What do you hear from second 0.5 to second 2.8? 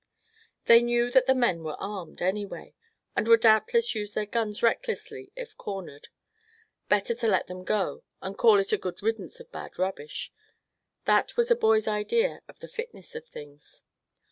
They knew that the men were armed, anyway,